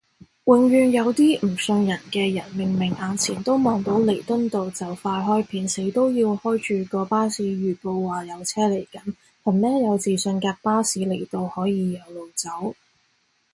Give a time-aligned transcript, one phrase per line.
[0.45, 12.73] 永遠有啲唔信人嘅人，明明眼前都望到彌敦道就快開片，死都要開住個巴士預報話有車嚟緊，憑咩有自信架巴士嚟到可以有路走？